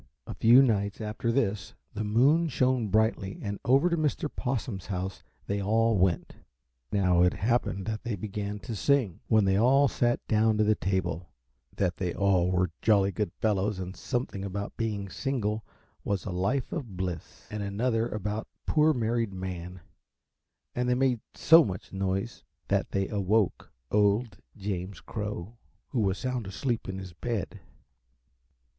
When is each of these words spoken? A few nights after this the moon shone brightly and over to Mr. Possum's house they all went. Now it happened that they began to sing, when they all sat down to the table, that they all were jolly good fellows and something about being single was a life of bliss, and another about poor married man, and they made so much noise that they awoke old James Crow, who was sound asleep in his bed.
A 0.25 0.33
few 0.33 0.63
nights 0.63 0.99
after 0.99 1.31
this 1.31 1.75
the 1.93 2.03
moon 2.03 2.47
shone 2.49 2.87
brightly 2.87 3.37
and 3.43 3.59
over 3.63 3.87
to 3.87 3.95
Mr. 3.95 4.35
Possum's 4.35 4.87
house 4.87 5.21
they 5.45 5.61
all 5.61 5.95
went. 5.95 6.37
Now 6.91 7.21
it 7.21 7.33
happened 7.35 7.85
that 7.85 8.01
they 8.01 8.15
began 8.15 8.57
to 8.61 8.75
sing, 8.75 9.19
when 9.27 9.45
they 9.45 9.57
all 9.59 9.87
sat 9.87 10.19
down 10.27 10.57
to 10.57 10.63
the 10.63 10.73
table, 10.73 11.29
that 11.75 11.97
they 11.97 12.15
all 12.15 12.49
were 12.49 12.71
jolly 12.81 13.11
good 13.11 13.31
fellows 13.37 13.77
and 13.77 13.95
something 13.95 14.43
about 14.43 14.75
being 14.75 15.07
single 15.07 15.63
was 16.03 16.25
a 16.25 16.31
life 16.31 16.71
of 16.71 16.97
bliss, 16.97 17.45
and 17.51 17.61
another 17.61 18.09
about 18.09 18.47
poor 18.65 18.95
married 18.95 19.35
man, 19.35 19.81
and 20.73 20.89
they 20.89 20.95
made 20.95 21.19
so 21.35 21.63
much 21.63 21.93
noise 21.93 22.43
that 22.69 22.89
they 22.89 23.07
awoke 23.09 23.71
old 23.91 24.39
James 24.57 24.99
Crow, 24.99 25.57
who 25.89 25.99
was 25.99 26.17
sound 26.17 26.47
asleep 26.47 26.89
in 26.89 26.97
his 26.97 27.13
bed. 27.13 27.59